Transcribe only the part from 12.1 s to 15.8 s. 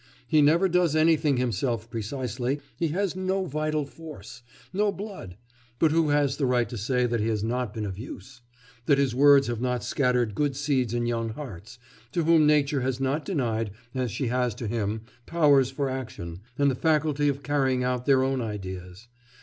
to whom nature has not denied, as she has to him, powers